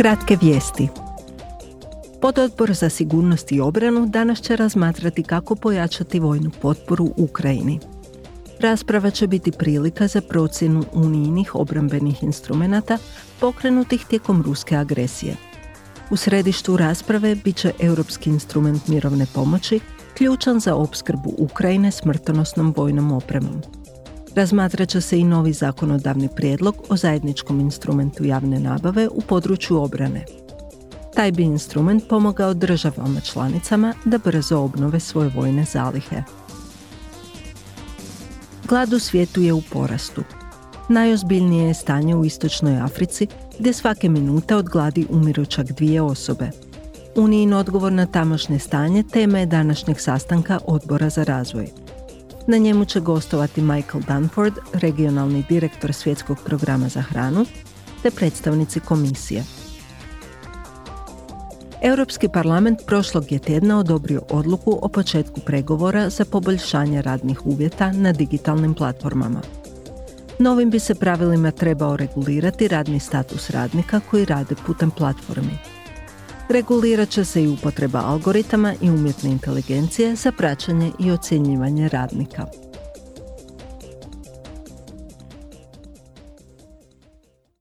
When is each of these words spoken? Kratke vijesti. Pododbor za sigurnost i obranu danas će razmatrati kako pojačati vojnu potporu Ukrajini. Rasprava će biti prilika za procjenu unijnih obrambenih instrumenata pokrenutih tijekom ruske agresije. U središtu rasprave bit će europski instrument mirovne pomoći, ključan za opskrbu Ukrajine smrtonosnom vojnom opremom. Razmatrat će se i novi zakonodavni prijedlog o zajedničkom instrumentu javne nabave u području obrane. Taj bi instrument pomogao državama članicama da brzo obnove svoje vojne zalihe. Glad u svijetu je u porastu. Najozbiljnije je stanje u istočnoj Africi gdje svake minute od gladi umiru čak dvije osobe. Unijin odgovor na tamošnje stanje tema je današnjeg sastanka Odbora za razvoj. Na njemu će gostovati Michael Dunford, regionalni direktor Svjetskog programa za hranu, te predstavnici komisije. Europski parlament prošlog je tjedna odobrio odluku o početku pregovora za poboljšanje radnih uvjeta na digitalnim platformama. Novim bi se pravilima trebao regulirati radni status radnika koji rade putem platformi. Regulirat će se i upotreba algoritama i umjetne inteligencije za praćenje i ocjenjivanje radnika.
Kratke 0.00 0.36
vijesti. 0.42 0.88
Pododbor 2.20 2.72
za 2.72 2.88
sigurnost 2.88 3.52
i 3.52 3.60
obranu 3.60 4.06
danas 4.06 4.40
će 4.40 4.56
razmatrati 4.56 5.22
kako 5.22 5.54
pojačati 5.54 6.20
vojnu 6.20 6.50
potporu 6.62 7.10
Ukrajini. 7.16 7.80
Rasprava 8.60 9.10
će 9.10 9.26
biti 9.26 9.52
prilika 9.52 10.06
za 10.06 10.20
procjenu 10.20 10.84
unijnih 10.92 11.54
obrambenih 11.54 12.22
instrumenata 12.22 12.98
pokrenutih 13.40 14.04
tijekom 14.04 14.42
ruske 14.42 14.76
agresije. 14.76 15.36
U 16.10 16.16
središtu 16.16 16.76
rasprave 16.76 17.34
bit 17.34 17.56
će 17.56 17.72
europski 17.80 18.30
instrument 18.30 18.88
mirovne 18.88 19.26
pomoći, 19.34 19.80
ključan 20.16 20.60
za 20.60 20.74
opskrbu 20.74 21.34
Ukrajine 21.38 21.90
smrtonosnom 21.90 22.74
vojnom 22.76 23.12
opremom. 23.12 23.79
Razmatrat 24.34 24.88
će 24.88 25.00
se 25.00 25.18
i 25.18 25.24
novi 25.24 25.52
zakonodavni 25.52 26.28
prijedlog 26.36 26.76
o 26.88 26.96
zajedničkom 26.96 27.60
instrumentu 27.60 28.24
javne 28.24 28.60
nabave 28.60 29.08
u 29.08 29.20
području 29.20 29.82
obrane. 29.82 30.24
Taj 31.14 31.32
bi 31.32 31.42
instrument 31.42 32.08
pomogao 32.08 32.54
državama 32.54 33.20
članicama 33.20 33.94
da 34.04 34.18
brzo 34.18 34.58
obnove 34.58 35.00
svoje 35.00 35.28
vojne 35.28 35.64
zalihe. 35.64 36.22
Glad 38.68 38.92
u 38.92 38.98
svijetu 38.98 39.42
je 39.42 39.52
u 39.52 39.62
porastu. 39.72 40.22
Najozbiljnije 40.88 41.66
je 41.68 41.74
stanje 41.74 42.16
u 42.16 42.24
istočnoj 42.24 42.80
Africi 42.80 43.26
gdje 43.58 43.72
svake 43.72 44.08
minute 44.08 44.56
od 44.56 44.68
gladi 44.68 45.06
umiru 45.10 45.44
čak 45.44 45.72
dvije 45.72 46.02
osobe. 46.02 46.50
Unijin 47.16 47.52
odgovor 47.52 47.92
na 47.92 48.06
tamošnje 48.06 48.58
stanje 48.58 49.02
tema 49.02 49.38
je 49.38 49.46
današnjeg 49.46 50.00
sastanka 50.00 50.58
Odbora 50.66 51.10
za 51.10 51.24
razvoj. 51.24 51.68
Na 52.46 52.56
njemu 52.56 52.84
će 52.84 53.00
gostovati 53.00 53.62
Michael 53.62 54.02
Dunford, 54.08 54.54
regionalni 54.72 55.44
direktor 55.48 55.92
Svjetskog 55.92 56.38
programa 56.44 56.88
za 56.88 57.02
hranu, 57.02 57.46
te 58.02 58.10
predstavnici 58.10 58.80
komisije. 58.80 59.44
Europski 61.82 62.28
parlament 62.28 62.78
prošlog 62.86 63.32
je 63.32 63.38
tjedna 63.38 63.78
odobrio 63.78 64.22
odluku 64.30 64.78
o 64.82 64.88
početku 64.88 65.40
pregovora 65.40 66.10
za 66.10 66.24
poboljšanje 66.24 67.02
radnih 67.02 67.46
uvjeta 67.46 67.92
na 67.92 68.12
digitalnim 68.12 68.74
platformama. 68.74 69.40
Novim 70.38 70.70
bi 70.70 70.78
se 70.78 70.94
pravilima 70.94 71.50
trebao 71.50 71.96
regulirati 71.96 72.68
radni 72.68 73.00
status 73.00 73.50
radnika 73.50 74.00
koji 74.10 74.24
rade 74.24 74.54
putem 74.66 74.90
platformi. 74.90 75.79
Regulirat 76.50 77.08
će 77.08 77.24
se 77.24 77.42
i 77.42 77.48
upotreba 77.48 77.98
algoritama 77.98 78.74
i 78.82 78.90
umjetne 78.90 79.30
inteligencije 79.30 80.14
za 80.14 80.32
praćenje 80.32 80.92
i 80.98 81.10
ocjenjivanje 81.10 81.88
radnika. 81.88 82.46